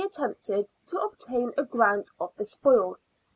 33 0.01 0.07
attempted 0.13 0.67
to 0.87 0.99
obtain 0.99 1.51
a 1.59 1.63
grant 1.63 2.09
of 2.19 2.35
the 2.35 2.43
spoil. 2.43 2.97